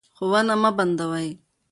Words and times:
ښوونه 0.17 0.53
مه 0.61 0.71
بندوئ. 0.77 1.29